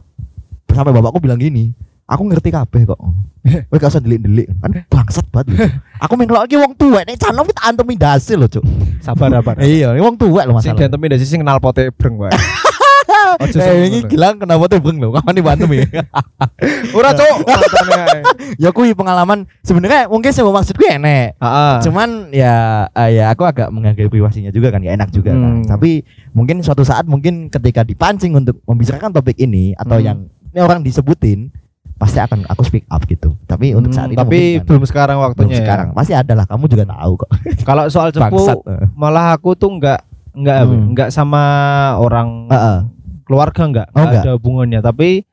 [0.69, 1.73] sampai bapakku bilang gini
[2.09, 2.99] aku ngerti kabeh kok
[3.69, 5.57] Kowe gak usah delik-delik kan bangsat banget lho,
[6.03, 8.63] aku main lagi wong tuwek nek canom kita antemi dasil lho cuk
[9.03, 9.59] Sabar sabar.
[9.59, 12.31] iya wong tuwek lho Sing masalah diantemi dari sing kenal pote breng wae.
[13.39, 15.85] Eh ini gilang kenapa tuh beng lho kapan dibantu ya
[16.91, 17.35] Ora cuk.
[17.43, 18.19] Mantane ae.
[18.63, 21.73] ya kui pengalaman sebenarnya mungkin semua maksudku enek Heeh.
[21.81, 22.55] cuman ya
[22.89, 25.65] eh, ya aku agak menghargai privasinya juga kan gak enak juga kan Hmm.
[25.65, 30.05] tapi mungkin suatu saat mungkin ketika dipancing untuk membicarakan topik ini atau Hmm.
[30.05, 31.49] yang ini orang disebutin
[31.95, 34.67] pasti akan aku speak up gitu tapi untuk saat ini Hmm, tapi mungkin kan.
[34.67, 35.51] belum sekarang Belum waktunya.
[35.51, 35.59] ya.
[35.59, 37.29] sekarang pasti ada lah kamu juga tahu kok
[37.67, 39.99] Kalau soal bangsat cepu malah aku tuh enggak
[40.31, 40.89] enggak Hmm.
[40.89, 41.43] enggak sama
[41.95, 42.49] orang.
[43.23, 45.23] Keluarga enggak, Oh, enggak ada hubungannya, tapi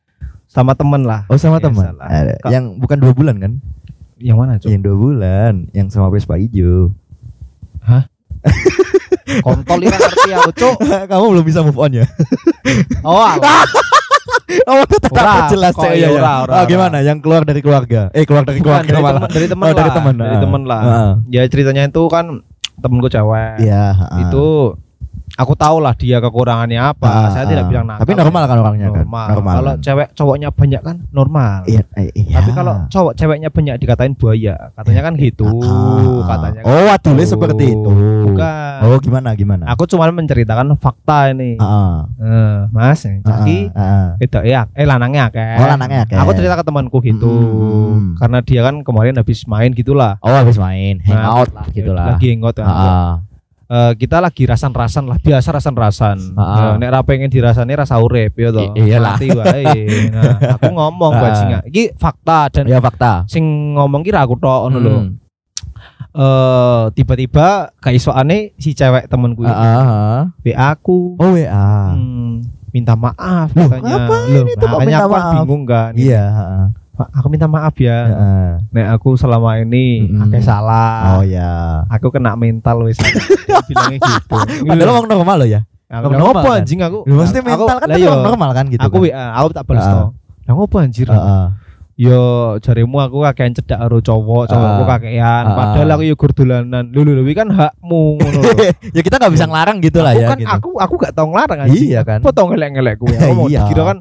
[0.46, 1.26] sama temen lah.
[1.26, 1.92] oh sama Biasa teman.
[2.38, 3.52] Kak- yang bukan dua bulan kan
[4.16, 4.68] Yang mana, Cuk?
[4.68, 6.90] yang dua bulan yang sama Vespa hijau
[9.40, 10.76] Kontol ini ngerti aku, Cuk.
[11.10, 12.06] kamu belum bisa move on ya
[13.06, 13.62] Oh, alah.
[14.66, 16.18] oh tetap Ora, jelas kok iya, Iya, iya.
[16.18, 19.12] ora, ora, Oh, gimana yang keluar dari keluarga eh keluar dari Bukan, keluarga dari malah
[19.16, 19.76] temen, dari temen Oh, lah.
[19.76, 20.80] dari temen, Dari temen lah.
[20.82, 21.10] Heeh.
[21.30, 22.42] Ya ceritanya itu kan
[22.76, 23.54] temenku cewek.
[23.60, 24.20] iya heeh.
[24.26, 24.46] Itu
[25.36, 27.06] aku tahu lah dia kekurangannya apa.
[27.06, 27.68] Ah, Saya tidak ah.
[27.70, 28.02] bilang nakal.
[28.02, 29.26] tapi normal kan orangnya kan normal.
[29.34, 29.82] normal Kalau kan?
[29.82, 31.58] cewek cowoknya banyak kan normal.
[31.66, 32.40] iya, eh, iya.
[32.40, 35.46] Tapi kalau cowok ceweknya banyak dikatain buaya, katanya kan gitu.
[35.46, 36.60] Ah, Katanya.
[36.64, 37.32] oh kan wadulnya gitu.
[37.36, 37.90] seperti itu
[38.26, 38.78] Bukan.
[38.84, 41.56] oh gimana gimana Aku cuma menceritakan fakta ini.
[41.56, 41.94] Heeh.
[42.20, 43.56] Eh, Mas, jadi
[44.18, 45.56] itu ya, eh lanangnya akeh.
[45.58, 46.16] Oh, lanangnya akeh.
[46.18, 47.30] Aku cerita ke temanku gitu.
[47.30, 48.14] Hmm.
[48.18, 50.18] Karena dia kan kemarin habis main gitulah.
[50.20, 52.66] oh habis main hangout Nah, lah gitu lah Lagi hangout kan.
[52.66, 53.29] Heeh.
[53.70, 56.34] Eh, kita lagi rasan-rasan lah, biasa rasan-rasan.
[56.34, 56.74] Ah.
[56.74, 58.74] Nah, nek ra pengen dirasani rasa urip ya toh.
[58.74, 59.14] I- iyalah.
[59.14, 59.70] Mati wae.
[60.10, 61.62] Nah, aku ngomong bajingan.
[61.64, 64.94] Iki fakta dan ya fakta sing ngomong kira aku tok ngono lho.
[66.10, 70.22] Eh tiba-tiba kaisoane si cewek temenku Heeh, heeh.
[70.50, 71.14] WA aku.
[71.14, 74.10] oh WA Hmm, minta maaf Loh, katanya.
[74.26, 75.32] Loh, itu kok makanya minta kan maaf?
[75.38, 75.92] bingung kan.
[75.94, 76.64] iya heeh.
[76.74, 77.98] Pak, aku minta maaf ya.
[78.04, 78.48] Heeh.
[78.70, 80.26] Nek aku selama ini Mm-mm.
[80.26, 81.16] akeh salah.
[81.16, 83.00] oh ya Aku kena mental wis.
[83.68, 84.36] Bilangnya gitu.
[84.66, 86.60] padahal orang normal loh ya Aku normal ngopo kan?
[86.60, 86.98] anjing aku.
[87.02, 89.10] Lu maksudnya Aku- mental kan tapi orang normal kan gitu Aku kan?
[89.10, 89.98] WA, aku tak balas to.
[90.44, 91.06] Lah ngopo anjir?
[91.06, 91.44] Heeh.
[92.00, 92.22] Yo
[92.64, 95.44] jarimu aku kakean cedak karo cowok, cowokku kakean.
[95.44, 95.52] Ah.
[95.52, 96.88] Padahal aku yo gur dolanan.
[96.88, 98.40] Lho lho kan hakmu ngono
[98.96, 100.48] ya kita nggak bisa ngelarang gitu lah aku ya kan gitu.
[100.48, 101.92] aku aku gak tau ngelarang anjing.
[101.92, 102.24] Iya kan?
[102.24, 103.12] Apa tau ngelek-ngelek gue.
[103.20, 103.68] Ngomong Iya.
[103.68, 103.98] dikira kan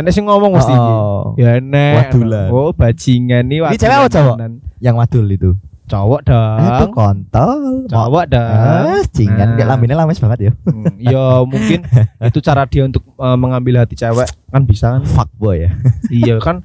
[0.00, 0.72] enek sing ngomong mesti.
[0.72, 2.10] Oh, Ya enek.
[2.10, 2.48] Wadulan.
[2.48, 4.36] Oh, bajingan nih Ini cewek apa cowok?
[4.78, 5.52] yang wadul itu
[5.86, 6.92] Cowok Eh, itu dong.
[6.94, 8.46] kontol Cowok dong.
[8.54, 9.54] ah cingan Nah.
[9.54, 11.82] kayak lambinnya lames banget ya Hmm, Ya mungkin
[12.24, 15.02] itu cara dia untuk eh, mengambil hati cewek kan bisa kan.
[15.04, 15.70] fuck boy ya
[16.08, 16.62] iya kan.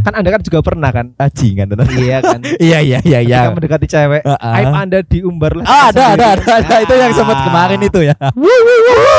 [0.00, 1.12] Kan Anda kan juga pernah kan?
[1.14, 2.40] ah cingan tenan Iya kan.
[2.58, 4.52] iya iya iya iya Ketika mendekati cewek, Heeh.
[4.54, 5.64] aib Anda diumbar lah.
[5.64, 7.44] Ah, ada, ada, ada, ada, itu yang sempat Ah.
[7.44, 8.16] kemarin itu ya.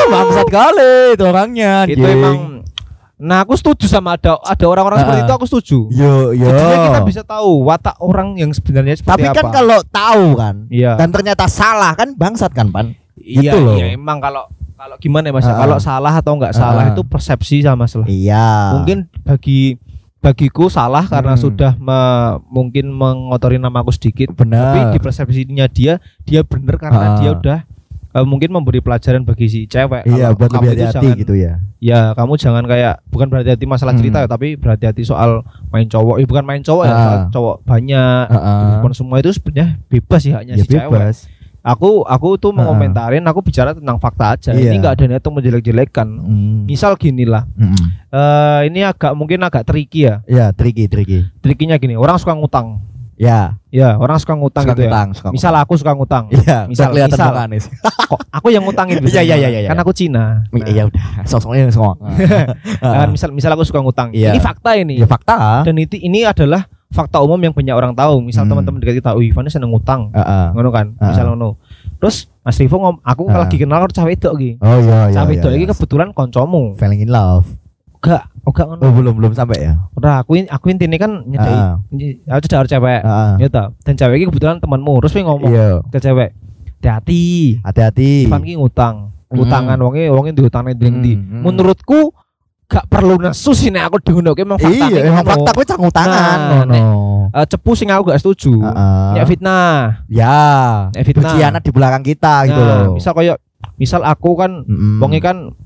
[0.04, 1.86] Bangsat kali itu orangnya.
[1.86, 2.66] Itu emang
[3.24, 5.78] Nah, aku setuju sama ada ada orang-orang seperti itu aku setuju.
[5.90, 6.44] yo yo.
[6.44, 9.34] Sebenarnya kita bisa tahu watak orang yang sebenarnya seperti Tapi apa.
[9.34, 10.92] kan kalau tahu kan iya.
[10.94, 12.92] dan ternyata salah kan bangsat kan pan.
[13.16, 13.74] iya, gitu loh.
[13.74, 15.46] iya emang kalau kalau gimana ya Mas?
[15.46, 15.56] Ah.
[15.56, 16.92] Kalau salah atau enggak salah Ah.
[16.92, 18.04] itu persepsi sama masalah.
[18.04, 18.76] Iya.
[18.76, 19.80] Mungkin bagi
[20.18, 21.40] bagiku salah karena Hmm.
[21.40, 24.32] sudah me- mungkin mengotori namaku sedikit.
[24.32, 24.92] Tapi benar.
[24.92, 27.16] di persepsinya dia dia bener karena Ah.
[27.16, 27.58] dia udah
[28.14, 30.06] eh, mungkin memberi pelajaran bagi si cewek.
[30.06, 31.52] Iya, Kalau buat kamu lebih hati-hati gitu ya.
[31.78, 34.00] Ya, kamu jangan kayak bukan berhati-hati masalah Hmm.
[34.00, 36.16] cerita ya, tapi berhati-hati soal main cowok.
[36.16, 37.02] Eh bukan main cowok ya, Ah.
[37.02, 38.26] soal cowok banyak.
[38.30, 38.62] Heeh.
[38.78, 40.88] Bukan semua itu sebenarnya bebas sih haknya Ya si cewek.
[40.88, 41.26] bebas.
[41.60, 42.60] Aku aku tuh Ah.
[42.60, 44.52] mengomentarin, aku bicara tentang fakta aja.
[44.52, 44.68] Iya.
[44.68, 46.06] Ini nggak ada niat untuk menjelek-jelekkan.
[46.06, 46.62] Hmm.
[46.64, 47.84] Misal gini lah, Mm-mm.
[48.10, 50.20] eh ini agak mungkin agak tricky ya.
[50.24, 51.24] Ya, tricky, tricky.
[51.40, 52.84] Trikinya gini, orang suka ngutang.
[53.16, 54.88] Ya, Ya, orang suka ngutang suka gitu ya.
[54.88, 56.24] ngutang, suka Misal aku suka ngutang.
[56.26, 56.46] ngutang.
[56.46, 57.46] Iya, misal- kelihatan misal.
[57.48, 57.60] nih.
[58.06, 59.70] Kok aku yang ngutangin Iya, iya, iya, iya, iya.
[59.72, 60.46] aku Cina.
[60.48, 61.94] Mi- Iya udah, sosoknya semua.
[62.80, 64.10] Kan misal misal aku suka ngutang.
[64.10, 64.30] Iya.
[64.30, 64.94] Ini fakta ini.
[64.96, 65.62] Ya fakta.
[65.62, 68.18] Dan itu ini adalah fakta umum yang banyak orang tahu.
[68.20, 68.54] Misal Hmm.
[68.54, 70.46] teman-teman dekat kita, "Oh, Ivan seneng ngutang." Heeh.
[70.52, 70.86] Ngono kan?
[70.92, 71.10] Heeh.
[71.10, 71.58] Misal ngono.
[71.96, 73.38] Terus Mas Rivo ngom, aku Heeh.
[73.40, 74.50] lagi kenal karo cah wedok iki.
[74.60, 75.16] Oh iya iya.
[75.16, 75.58] Iya, wedok iya.
[75.58, 76.76] iki kebetulan koncomu.
[76.76, 77.48] falling in love.
[78.04, 78.82] Enggak, enggak ngono.
[78.84, 79.72] Oh belum belum sampai ya.
[79.96, 81.56] Udah aku aku intinya kan nyedai.
[81.56, 82.28] Heeh.
[82.28, 83.00] Aku cedar cewek.
[83.00, 83.30] Heeh.
[83.40, 83.72] Ya ta.
[83.80, 85.00] Dan cewek iki kebetulan temanmu.
[85.00, 85.80] Terus ngomong Iya.
[85.88, 86.36] ke cewek,
[86.84, 87.24] "Hati-hati.
[87.64, 88.28] Hati-hati.
[88.28, 88.94] Ivan ki ngutang.
[89.32, 89.40] Mm.
[89.40, 91.42] Utangan wonge wonge diutangne nding ndi." Mm, mm.
[91.48, 92.12] Menurutku
[92.68, 96.38] gak perlu nesu sih nek aku diundoke emang fakta Iya, emang fakta gue canggung tangan.
[96.38, 96.84] Nah, ngono.
[97.32, 98.52] Eh, cepu sing aku gak setuju.
[98.60, 99.10] Heeh.
[99.16, 99.72] Ya fitnah.
[100.12, 100.38] Ya.
[100.92, 101.56] Ya fitnah.
[101.64, 103.00] Di belakang kita gitu Nah, loh.
[103.00, 103.40] Misal kayak
[103.80, 105.00] misal aku kan Mm-mm.
[105.00, 105.56] wonge kan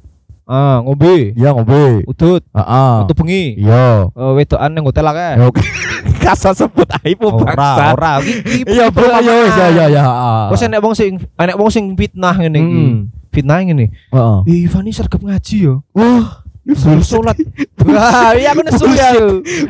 [0.48, 2.08] eh ngombe, Iya ngombe.
[2.08, 2.92] udut, Heeh.
[3.04, 3.44] utuh bengi.
[3.60, 4.08] Iya.
[4.08, 5.32] Eh, wedokan ning hotel akeh.
[5.36, 5.60] Ya, Oke.
[6.24, 7.84] Kasar sebut aib Ora, bangsa.
[7.92, 8.12] ora.
[8.24, 9.12] Iki Iya, bro.
[9.12, 10.02] Ya wis ya ya ya.
[10.48, 12.80] Terus enek wong sing enek wong sing fitnah ngene iki.
[12.80, 12.98] Hmm.
[13.28, 13.92] Fitnah ngene.
[13.92, 14.38] Heeh.
[14.48, 15.84] Ih, ini sergap ngaji yo.
[15.92, 17.32] Wah, Suruh sholat.
[17.88, 19.16] Wah, iya aku nesu ya.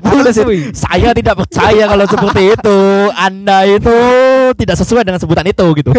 [0.03, 0.43] Aku nesu.
[0.75, 2.79] Saya tidak percaya kalau seperti itu.
[3.15, 3.95] Anda itu
[4.59, 5.95] tidak sesuai dengan sebutan itu gitu.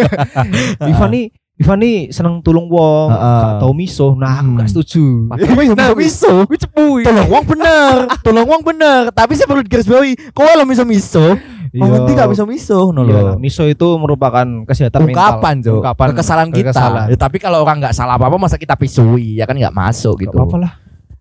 [0.84, 1.26] Ivan nih
[1.60, 3.42] Ivan nih seneng tulung wong, Heeh.
[3.44, 4.16] gak tau miso.
[4.16, 4.58] Nah, aku Hmm.
[4.58, 5.06] gak setuju.
[5.28, 6.34] Padahal ya bisa miso.
[6.46, 6.88] Gue cepu.
[7.02, 9.02] Tolong uang bener, tolong uang bener.
[9.12, 10.32] Tapi saya perlu digarisbawahi.
[10.32, 13.34] Kau lo miso miso, oh nanti gak miso miso, no Iya, lo.
[13.36, 15.68] miso itu merupakan kesehatan Ungkapan, mental.
[15.68, 15.74] Jo.
[15.84, 16.72] Ungkapan Kesalahan kita.
[16.72, 17.06] kekesalan.
[17.06, 20.32] Ya, tapi kalau orang nggak salah apa-apa masa kita pisui, ya kan nggak masuk Gak
[20.32, 20.38] gitu.
[20.40, 20.72] apa-apa lah.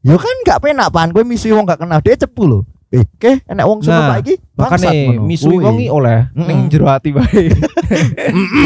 [0.01, 2.63] Ya kan nggak penak pan, gue misui wong gak kenal dia cepu lo.
[2.89, 4.35] Eh, ke enak wong Nah, semua pak iki.
[4.57, 5.21] Bangsat ngono.
[5.23, 7.53] misui iki oleh ning jero ati bae.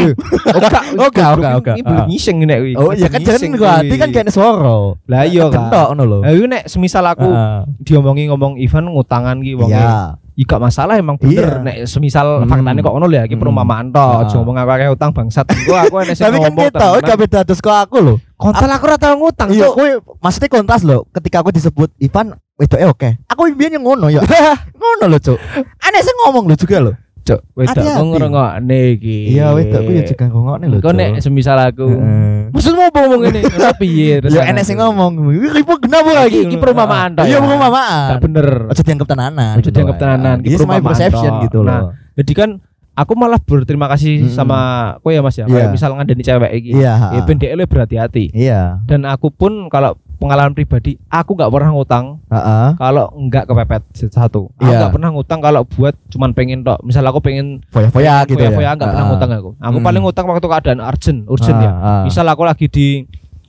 [0.57, 1.71] Oka, Oka, oka, oka.
[1.75, 2.73] Ini belum nyiseng nek kuwi.
[2.75, 4.95] Oh iya kan jangan gue hati kan kayak suara.
[5.07, 5.67] Lah iya kan.
[5.67, 6.17] Kentok ngono lho.
[6.23, 7.27] Lah iku nek semisal aku
[7.81, 10.15] diomongi ngomong Ivan ngutangan ki wong Iya.
[10.33, 11.61] Ya gak masalah emang bener Iya.
[11.61, 15.45] nek semisal faktanya kok ngono lho ya iki perumpamaan tok aja ngomong akeh utang bangsat.
[15.67, 18.15] Gua aku enek sing Tapi kan ngomong kita gak beda terus kok aku lho.
[18.33, 19.87] Kontal aku ora tau ngutang, Iya, kowe
[20.19, 23.09] maksudnya kontas lho ketika aku disebut Ivan wedoke oke.
[23.27, 24.21] Aku impiannya ngono ya.
[24.79, 25.39] ngono lho, Cuk.
[25.79, 26.93] Aneh sih ngomong lho juga lho.
[27.23, 28.03] Cuk, wedok Hati-hati.
[28.03, 29.17] ngrungokne iki.
[29.31, 30.77] Iya, wedokku ya juga ngomongnya lho.
[30.83, 32.51] Kok nek semisal aku Heeh.
[32.51, 33.41] Maksudmu apa ngomong ini?
[33.57, 34.19] Ora piye?
[34.27, 37.39] Ya enek sing ngomong, "Ribu kenapa lagi?" Iki perumpamaan Iya, ya.
[37.39, 38.07] perumpamaan.
[38.11, 38.47] Gak bener.
[38.69, 39.55] Aja dianggap tenanan.
[39.57, 41.89] Aja dianggap tenanan, Iya, iki sama perumpamaan gitu Nah, loh.
[42.13, 42.49] Jadi kan
[42.93, 44.35] aku malah berterima kasih Mm-mm.
[44.35, 44.59] sama
[45.01, 45.47] kowe ya Mas ya.
[45.47, 45.55] Iya.
[45.65, 46.71] Kayak misal ngandani cewek iki.
[46.77, 46.93] Iya.
[47.09, 48.25] Ya ben dhek berhati-hati.
[48.35, 48.83] Iya.
[48.85, 52.69] Dan aku pun kalau pengalaman pribadi, aku nggak pernah ngutang Heeh.
[52.75, 54.47] kalau nggak kepepet satu.
[54.53, 54.77] Aku Iya.
[54.79, 56.79] nggak pernah ngutang kalau buat cuman pengen tok.
[56.81, 58.51] Misal aku pengen Foya-foya gitu ya.
[58.51, 59.11] foya nggak pernah Heeh.
[59.11, 59.49] ngutang aku.
[59.57, 59.85] Aku Hmm.
[59.85, 61.71] paling ngutang waktu keadaan urgent, urgent Ah, ya.
[61.71, 62.03] ah.
[62.03, 62.87] Misal aku lagi di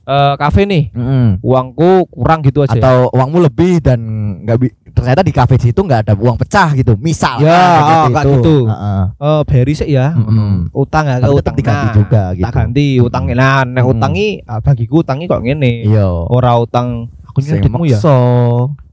[0.05, 1.41] eh, kafe nih, Mm-mm.
[1.41, 2.73] uangku kurang gitu aja.
[2.73, 3.99] atau uangmu lebih dan
[4.41, 8.25] nggak bi- ternyata di kafe situ nggak ada uang pecah gitu misal Ya, ah, kayak
[8.31, 8.65] gitu.
[8.65, 9.03] Heeh.
[9.19, 10.71] Eh beri sih ya, Mm-mm.
[10.71, 13.91] utang ya, utang diganti Nah, juga gitu tak ganti utang nah nek Mm.
[13.91, 18.15] utangi ah, bagiku utangi kok ngene iya ora utang aku Sing nyeliditmu ya maksa.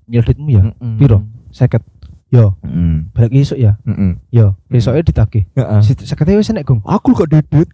[0.04, 0.62] nyeliditmu ya.
[0.96, 1.18] Piro?
[1.48, 1.84] seket
[2.32, 3.12] yo Mm-mm.
[3.12, 4.16] balik esuk ya Mm-mm.
[4.32, 5.80] yo besoknya ditagih Heeh.
[5.84, 7.68] seketnya wis enek gong aku gak didit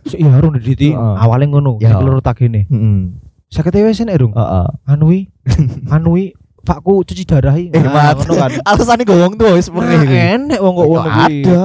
[0.00, 1.14] Besok iya harus diditi Heeh.
[1.14, 1.92] awalnya ngono Ya.
[1.92, 2.98] ya keluru tagihne Heeh.
[3.46, 4.66] seketnya wis enek dong Heeh.
[4.88, 5.28] anui
[5.94, 8.16] anui pakku cuci darah Eh, Nah, mat.
[8.16, 10.08] ngono kan alasannya gowong tuh wis Nah, perih
[10.40, 11.58] enek wong kok ngono kuwi ada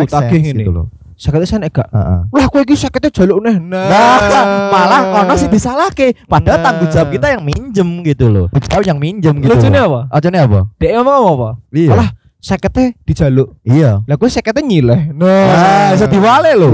[0.00, 0.52] masih tagih ini.
[0.56, 2.20] gitu loh seketnya enek gak Heeh.
[2.28, 4.20] lah kowe iki seketnya jaluk neh nah Nah,
[4.68, 6.12] malah kono sih disalahke.
[6.26, 6.64] Padahal Nah.
[6.66, 8.46] tanggung jawab kita yang minjem gitu loh.
[8.52, 9.48] Tahu yang minjem gitu.
[9.48, 10.60] lucunya apa Ajane apa?
[10.76, 11.90] dek ngomong apa Iya.
[11.90, 12.08] Alah,
[12.46, 14.00] seketnya dijaluk Iya.
[14.00, 16.70] lah gue seketnya nyileh Nah, iso diwale lho.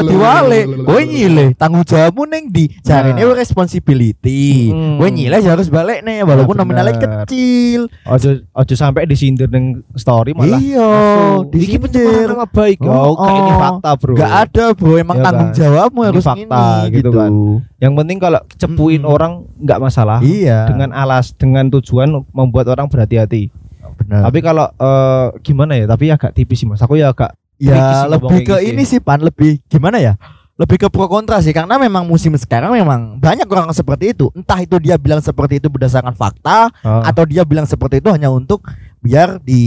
[0.00, 0.60] Diwale.
[0.80, 2.72] Kowe nyileh, tanggung jawabmu ning di.
[2.80, 3.34] Jarine Nah.
[3.34, 4.70] responsibility.
[4.70, 4.96] Hmm.
[4.96, 7.92] Kowe nyileh ya harus balik nih walaupun Nah, nominalnya kecil.
[8.02, 10.88] ojo ojo sampai disindir neng story malah Iya,
[11.46, 11.80] iki disindir.
[11.82, 13.58] pencemaran nama baik Oh, oh, kayak ini oh.
[13.58, 15.58] fakta bro Gak ada bro, emang Iya tanggung kan?
[15.58, 17.10] jawabmu harus fakta ini, gitu gitu.
[17.12, 17.30] kan.
[17.78, 20.64] yang penting kalau cepuin orang nggak masalah Iya.
[20.66, 23.48] dengan alas dengan tujuan membuat orang berhati-hati
[24.10, 24.26] benar.
[24.26, 28.40] tapi kalau eh, gimana ya tapi agak tipis sih mas aku ya agak Ya lebih
[28.42, 28.72] ke gitu.
[28.72, 30.16] ini sih Pan Lebih gimana ya
[30.56, 34.56] Lebih ke pro kontra sih Karena memang musim sekarang memang Banyak orang seperti itu Entah
[34.58, 37.04] itu dia bilang seperti itu berdasarkan fakta Ah.
[37.04, 38.64] Atau dia bilang seperti itu hanya untuk
[38.96, 39.60] Biar di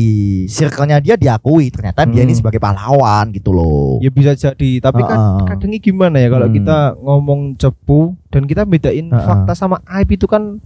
[0.47, 2.41] circle-nya dia diakui Ternyata dia ini Hmm.
[2.41, 5.45] sebagai pahlawan gitu loh ya bisa jadi tapi kan Heeh.
[5.47, 6.55] kadang ini gimana ya kalau Hmm.
[6.55, 9.21] kita ngomong cepu dan kita bedain Heeh.
[9.21, 10.57] fakta sama aib itu kan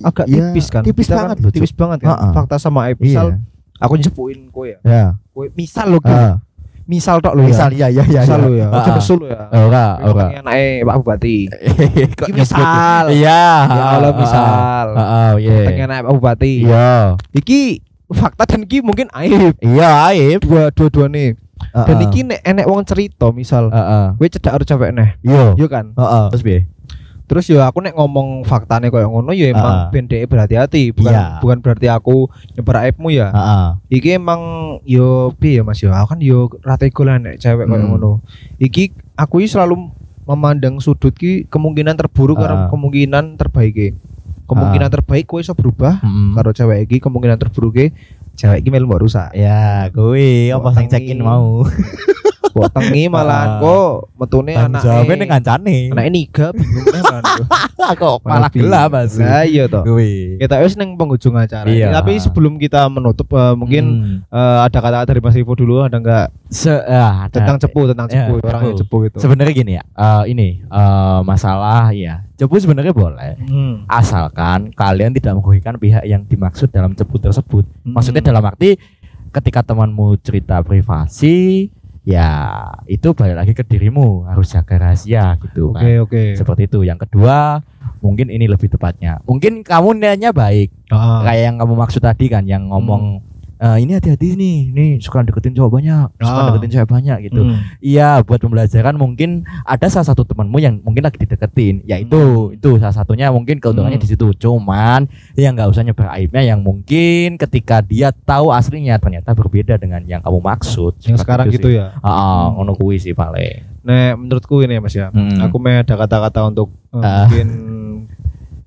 [0.00, 1.54] agak Iya, tipis kan tipis Kita kan banget loh, Cuk.
[1.54, 2.32] tipis banget kan Heeh.
[2.32, 3.26] fakta sama aib Iya misal
[3.76, 6.34] aku nyepuin kowe ya Ya kowe misal lo Heeh.
[6.84, 8.44] misal tok lo Misal ya ya ya ya misal ya.
[8.44, 8.94] lo ya Heeh.
[8.94, 11.36] kesul lo ya Ora Kowe ora orangnya anake Pak Bupati
[12.18, 16.90] Kok misal Iya ya Allah misal Heeh iya pengen anake Pak Bupati Iya
[17.30, 17.60] iki
[18.10, 19.54] fakta dan iki mungkin aib.
[19.62, 20.42] Iya, aib.
[20.42, 21.38] Dua dua-dua nih.
[21.62, 24.18] Dan iki nek enek wong cerita misal Heeh.
[24.18, 25.14] kowe cedak karo cewek neh.
[25.22, 25.54] Yo.
[25.54, 25.94] Yo kan.
[25.94, 26.26] Heeh.
[26.34, 26.60] Terus piye?
[27.30, 31.38] Terus yo aku nek ngomong faktane koyo ngono ya emang ben dhek berhati-hati, bukan Iya.
[31.38, 32.26] bukan berarti aku
[32.58, 33.30] nyebar aibmu ya.
[33.30, 33.66] Heeh.
[33.94, 34.40] Iki emang
[34.82, 37.90] yo piye ya Mas yo, aku kan yo ratego lah nek cewek koyo Hmm.
[37.94, 38.12] ngono.
[38.58, 39.94] Iki aku selalu
[40.26, 42.68] memandang sudut ki kemungkinan terburuk karo Ah.
[42.68, 43.88] kemungkinan terbaik ki.
[44.44, 46.34] Kemungkinan terbaik kowe iso berubah Heeh.
[46.34, 47.86] karo cewek iki, kemungkinan terburuk ki
[48.34, 49.30] cewek iki melu rusak.
[49.32, 51.22] Ya, kuwi apa sing check in tangi?
[51.22, 51.62] mau?
[52.42, 53.60] Kok tengi malahan Ah.
[53.60, 55.34] kok metune Tanggung jawabnya ning anake.
[55.36, 55.76] kancane.
[55.90, 57.22] Anake niga bingung malahan.
[58.00, 59.14] Kok malah gelap Mas.
[59.14, 59.64] Lah iya.
[59.66, 60.36] Kuwi.
[60.36, 61.66] Kita wis neng penghujung acara.
[61.66, 61.92] Iya.
[61.92, 64.16] Tapi sebelum kita menutup eh, mungkin Hmm.
[64.26, 67.32] eh, ada kata-kata dari Mas Ivo dulu ada enggak Se ah, ada.
[67.32, 68.80] tentang cepu tentang Ya, cepu orang yang cepu.
[68.80, 69.16] cepu itu.
[69.18, 72.24] Sebenarnya gini ya, eh, ini eh, masalah ya.
[72.34, 73.36] Cepu sebenarnya boleh.
[73.42, 73.84] Hmm.
[73.84, 77.62] Asalkan kalian tidak merugikan pihak yang dimaksud dalam cepu tersebut.
[77.82, 78.30] Maksudnya Hmm.
[78.30, 78.80] dalam arti
[79.30, 81.68] ketika temanmu cerita privasi,
[82.00, 82.28] ya
[82.88, 86.04] itu balik lagi ke dirimu harus jaga rahasia gitu Oke kan.
[86.04, 86.22] oke.
[86.34, 86.80] Seperti itu.
[86.80, 87.60] Yang kedua,
[88.00, 89.20] mungkin ini lebih tepatnya.
[89.24, 91.20] Mungkin kamu niatnya baik, Ah.
[91.22, 93.20] kayak yang kamu maksud tadi kan, yang ngomong
[93.60, 96.48] "Eh, ini hati-hati nih, nih suka deketin cowok banyak, suka Ah.
[96.48, 97.44] deketin cewek banyak gitu.
[97.44, 97.60] Hmm.
[97.78, 102.20] Iya, buat pembelajaran mungkin ada salah satu temanmu yang mungkin lagi dideketin, yaitu
[102.50, 104.04] itu salah satunya mungkin keuntungannya Hmm.
[104.04, 104.32] di situ.
[104.32, 105.04] Cuman
[105.36, 110.20] ya nggak usah nyebar aibnya yang mungkin ketika dia tahu aslinya ternyata berbeda dengan yang
[110.20, 110.96] kamu maksud.
[111.04, 111.76] Yang sekarang itu gitu sih.
[111.76, 111.92] ya.
[112.00, 112.56] Ah, Hmm.
[112.56, 113.68] ngono kuwi sih paling.
[113.80, 115.08] Nah, menurutku ini ya Mas ya.
[115.08, 115.36] Hmm.
[115.42, 117.28] Aku mau ada kata-kata untuk Ah.
[117.28, 117.48] mungkin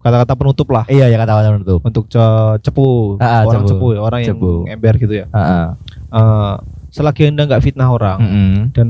[0.03, 1.75] kata-kata penutup lah Iya ya kata-kata itu.
[1.79, 2.21] untuk ce-
[2.61, 3.69] cepu Ah, ah, orang cepu.
[3.71, 4.51] cepu, orang yang Cepu.
[4.67, 5.25] ember gitu ya.
[5.27, 5.65] Heeh.
[6.11, 6.53] Eh,
[6.89, 8.53] selagi anda nggak fitnah orang Mm-mm.
[8.69, 8.87] dan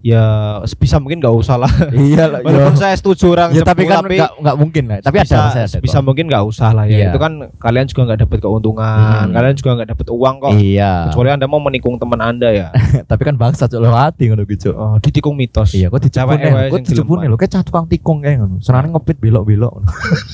[0.00, 0.24] ya
[0.64, 1.68] sebisa mungkin nggak usah lah.
[1.92, 2.40] Iya lah.
[2.46, 4.98] Walaupun saya setuju orang Ya tapi kan nggak nggak mungkin lah.
[5.00, 6.04] Tapi bisa, ada bisa kok.
[6.04, 6.96] mungkin nggak usah lah ya.
[6.96, 7.08] Iya.
[7.12, 9.32] Itu kan kalian juga nggak dapat keuntungan, Hmm.
[9.32, 10.52] kalian juga nggak dapat uang kok.
[10.56, 10.92] Iya.
[11.08, 12.68] Kecuali anda mau menikung teman anda ya.
[13.10, 14.72] tapi kan bangsa lo hati ngono gitu.
[14.72, 15.76] Oh, ditikung mitos.
[15.76, 18.56] Iya, kok ya, wae kok gelem lho, kayak tukang tikung kayak ngono.
[18.60, 19.74] Senane ngepit belok-belok.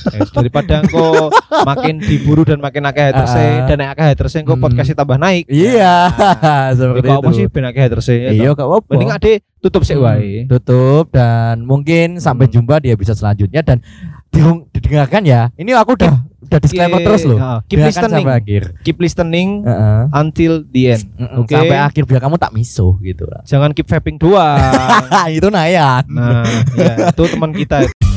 [0.07, 1.27] Eh, daripada engko
[1.67, 3.67] makin diburu dan makin akeh haterse Ah.
[3.67, 4.63] dan nek akeh haterse engko Hmm.
[4.63, 5.43] podcastnya tambah naik.
[5.47, 7.29] Iya, Nah, seperti itu.
[7.35, 8.31] sih ben akeh haterse ya.
[8.31, 8.87] Iya, apa-apa.
[8.87, 10.45] Mending ade tutup sih Hmm, wae.
[10.47, 12.53] Tutup dan mungkin sampai Hmm.
[12.53, 13.81] jumpa di episode selanjutnya dan
[14.27, 15.49] di- didengarkan ya.
[15.53, 17.39] Ini aku udah udah disclaimer terus loh.
[17.65, 18.23] Keep Dengarkan listening.
[18.23, 18.63] sampai akhir.
[18.81, 20.01] Keep listening Heeh.
[20.13, 21.03] until the end.
[21.11, 21.53] Mm-mm, Oke.
[21.53, 23.41] Sampai akhir biar kamu tak misuh gitu lah.
[23.43, 24.55] Jangan keep vaping doang.
[25.29, 26.03] itu Nayan.
[26.07, 27.83] nah, ya, itu teman kita.